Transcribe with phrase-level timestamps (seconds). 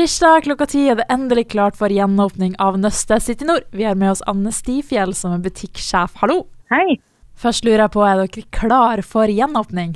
[0.00, 3.66] Tirsdag klokka ti er det endelig klart for gjenåpning av Nøstet City Nord.
[3.76, 6.14] Vi har med oss Anne Stifjell som er butikksjef.
[6.22, 6.38] Hallo!
[6.72, 6.94] Hei.
[7.36, 9.90] Først lurer jeg på, er dere klar for gjenåpning?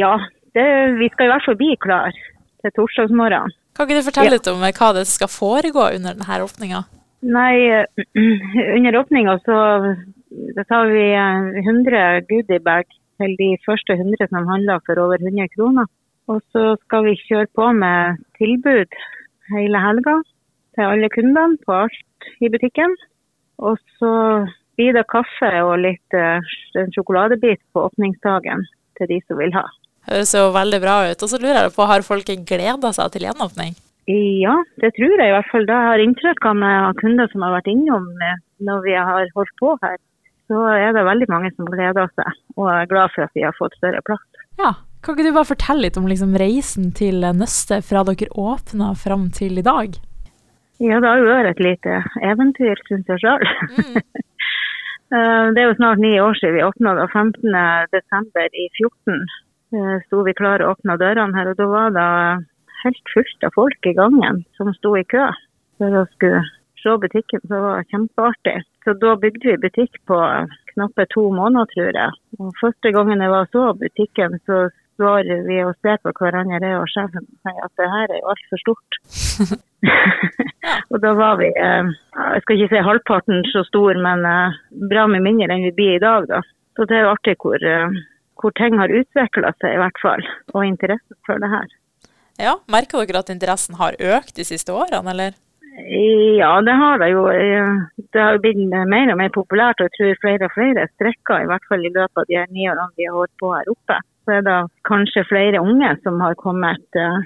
[0.00, 0.16] Ja,
[0.58, 0.64] det,
[0.98, 3.54] vi skal i hvert fall bli klar til torsdagsmorgen.
[3.78, 6.82] Kan ikke du fortelle litt om hva det skal foregå under denne åpninga?
[7.30, 7.54] Nei,
[8.80, 9.60] under åpninga så
[10.58, 12.90] da tar vi 100 goodiebag
[13.22, 15.86] til de første 100 som handler for over 100 kroner.
[16.26, 19.00] Og så skal vi kjøre på med tilbud
[19.54, 20.16] hele helga
[20.76, 22.96] til alle kundene på alt i butikken.
[23.60, 24.12] Og så
[24.78, 28.64] blir det kaffe og litt en sjokoladebit på åpningsdagen
[28.96, 29.66] til de som vil ha.
[30.08, 31.22] Høres jo veldig bra ut.
[31.22, 33.76] Og så lurer jeg på, har folk gleda seg til gjenåpning?
[34.10, 35.66] Ja, det tror jeg i hvert fall.
[35.68, 36.62] Det har inntrykk av
[36.98, 38.08] kunder som har vært innom
[38.64, 39.98] når vi har holdt på her.
[40.50, 43.54] Så er det veldig mange som gleder seg og er glad for at vi har
[43.54, 44.24] fått større plass.
[44.58, 48.92] Ja, Kan ikke du bare fortelle litt om liksom, reisen til Nøstet fra dere åpna
[49.00, 49.96] fram til i dag?
[50.80, 53.46] Ja, det har jo vært et lite eventyr, syns jeg sjøl.
[53.76, 53.96] Mm.
[55.56, 56.94] det er jo snart ni år siden vi åpna.
[57.12, 58.60] 15.12.
[58.64, 59.24] i 14
[60.06, 61.52] sto vi klare og åpna dørene her.
[61.52, 62.08] Og da var det
[62.84, 65.28] helt fullt av folk i gangen som sto i kø
[65.80, 66.42] for å skulle
[66.80, 67.44] se butikken.
[67.44, 68.58] Så det var kjempeartig.
[68.84, 70.18] Så da bygde vi butikk på
[70.74, 72.20] knappe to måneder, tror jeg.
[72.40, 74.68] Og første gangen jeg var så butikken, så
[75.00, 78.62] står vi og ser på hverandre og sjefen sier at det her er jo altfor
[78.66, 79.00] stort.
[80.92, 84.24] og da var vi, jeg skal ikke si halvparten så stor, men
[84.92, 86.42] bra mye mindre enn vi blir i dag, da.
[86.76, 87.64] Så det er jo artig hvor,
[88.40, 90.26] hvor ting har utvikla seg, i hvert fall.
[90.54, 91.70] Og interessen for det her.
[92.40, 95.38] Ja, Merker dere at interessen har økt de siste årene, eller?
[95.80, 97.24] Ja, det har det jo.
[98.12, 101.50] Det har blitt mer og mer populært, og jeg tror flere og flere strekker, i
[101.50, 104.00] hvert fall i løpet av de ni årene vi har holdt på her oppe.
[104.30, 107.16] Så er det kanskje flere unge som har kommet uh,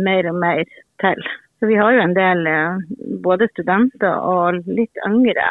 [0.00, 0.62] mer og mer
[1.02, 1.26] til.
[1.60, 2.78] Så vi har jo en del uh,
[3.20, 5.50] både studenter og litt yngre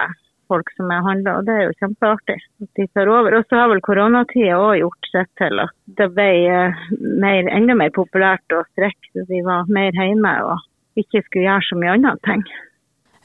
[0.50, 3.36] folk som er handla, og det er jo kjempeartig at de tar over.
[3.38, 6.82] Og så har vel koronatida òg gjort sitt til at det ble uh,
[7.22, 10.34] mer, enda mer populært å strekke, så vi var mer hjemme.
[10.50, 10.66] og
[10.98, 12.56] ikke skulle gjøre så mye annet.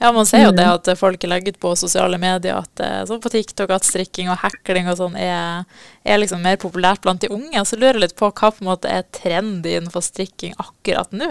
[0.02, 3.30] Ja, man ser jo det at folk legger ut på sosiale medier at sånn på
[3.30, 5.62] TikTok at strikking og hekling og sånn er,
[6.02, 7.62] er, liksom mer populært blant de unge.
[7.68, 11.30] Så lurer jeg litt på hva på en måte er trendy innenfor strikking akkurat nå?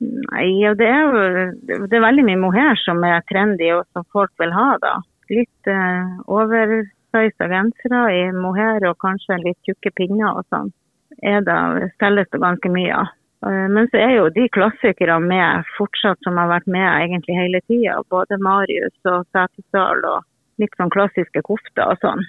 [0.00, 1.24] Nei, ja, det er jo
[1.68, 4.68] det er veldig mye mohair som er trendy og som folk vil ha.
[4.80, 4.94] da.
[5.30, 10.72] Litt eh, oversize gensere i mohair og kanskje litt tjukke pinner og sånn.
[11.20, 13.12] Er det, selges det ganske mye av.
[13.40, 17.94] Men så er jo de klassikerne med fortsatt som har vært med egentlig hele tida.
[18.12, 20.26] Både Marius og Setesdal og
[20.60, 22.20] litt sånn klassiske kofter og sånn.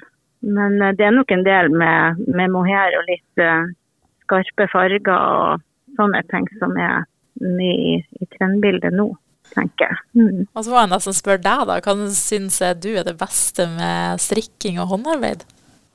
[0.42, 3.68] Men det er nok en del med, med mohair og litt uh,
[4.24, 5.66] skarpe farger og
[6.00, 7.04] sånne ting som er
[7.42, 9.10] mye i, i trendbildet nå,
[9.56, 10.02] tenker jeg.
[10.18, 10.46] Mm.
[10.48, 11.80] Og så må jeg nesten spørre deg, da.
[11.84, 15.46] Hva syns du er det beste med strikking og håndarbeid?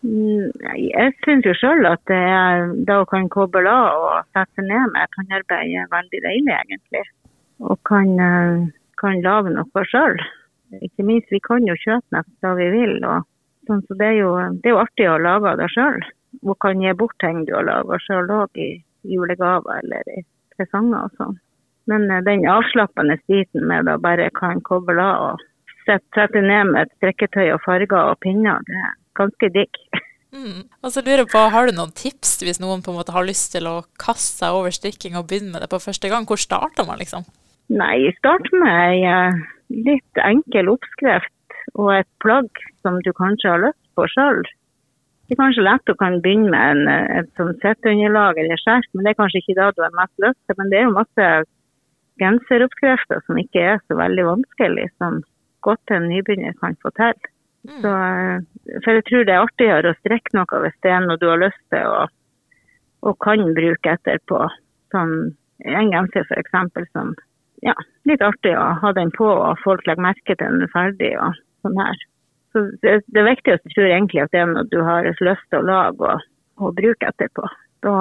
[0.06, 4.68] Jeg syns jo sjøl at det, er, det å kan koble av og sette seg
[4.68, 7.04] ned med et håndarbeid er veldig deilig, egentlig.
[7.64, 8.12] Og kan,
[9.00, 10.18] kan lage noe sjøl.
[10.82, 12.94] Ikke minst, vi kan jo kjøpe nesten det vi vil.
[13.08, 13.26] Og,
[13.66, 14.30] sånn, så det er, jo,
[14.60, 15.98] det er jo artig å lage det sjøl.
[16.44, 20.22] Og kan gi bort ting du har laga sjøl òg, i julegaver eller i
[20.54, 21.40] presanger og sånn.
[21.90, 25.44] Men den avslappende biten med å bare kan koble av og
[25.86, 28.80] sette, seg ned med et strikketøy og farger og pinner, det
[29.16, 29.80] ganske digg.
[30.36, 30.66] Mm.
[30.84, 33.24] Og så lurer jeg på, Har du noen tips hvis noen på en måte har
[33.24, 36.26] lyst til å kaste seg over strikking og begynne med det på første gang?
[36.28, 37.24] Hvor starter man, liksom?
[37.72, 39.30] Nei, start med ei
[39.72, 44.44] litt enkel oppskrift og et plagg som du kanskje har lyst på sjøl.
[45.26, 49.02] Det er kanskje lett å kan begynne med en, et sånn setteunderlag eller skjerf, men
[49.02, 50.58] det er kanskje ikke det du har mest lyst til.
[50.60, 51.30] Men det er jo masse
[52.22, 55.18] genseroppskrifter som ikke er så veldig vanskelig, som
[55.66, 57.26] godt en nybegynner kan få til.
[57.66, 57.80] Mm.
[57.82, 57.92] Så,
[58.86, 61.42] for jeg tror det er artigere å strekke noe hvis det er noe du har
[61.42, 62.12] lyst til og,
[63.02, 64.44] og kan bruke etterpå.
[64.94, 65.16] Sånn
[65.66, 66.92] en genser f.eks.
[66.92, 67.14] som
[67.66, 67.74] ja,
[68.06, 71.38] litt artig å ha den på og folk legger merke til den er ferdig og
[71.64, 72.02] sånn her.
[72.54, 75.60] Så det, det viktigste tror jeg egentlig at det er noe du har lyst til
[75.60, 76.26] å lage og,
[76.62, 77.48] og bruke etterpå.
[77.84, 77.96] Da,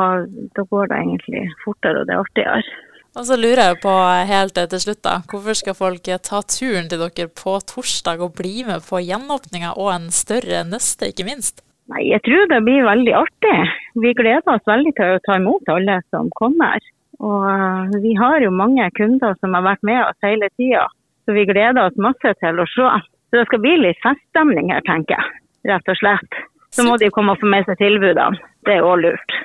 [0.55, 2.77] da går det egentlig fortere og det er artigere.
[3.15, 3.91] Og så lurer jeg på
[4.27, 5.19] helt til slutt, da.
[5.31, 9.93] Hvorfor skal folk ta turen til dere på torsdag og bli med på gjenåpninga og
[9.93, 11.63] en større nøste, ikke minst?
[11.93, 13.55] Nei, Jeg tror det blir veldig artig.
[14.03, 16.81] Vi gleder oss veldig til å ta imot alle som kommer.
[17.23, 20.83] Og vi har jo mange kunder som har vært med oss hele tida,
[21.23, 22.89] så vi gleder oss masse til å se.
[23.29, 25.39] Så det skal bli litt feststemning her, tenker jeg.
[25.71, 26.41] Rett og slett.
[26.75, 28.43] Så må de komme og få med seg tilbudene.
[28.67, 29.39] Det er òg lurt.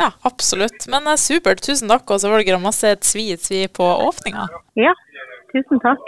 [0.00, 0.86] Ja, absolutt.
[0.90, 1.62] Men supert.
[1.64, 4.48] Tusen takk, og så var det masse tvi-tvi på åpninga.
[4.80, 4.94] Ja,
[5.52, 6.02] tusen takk.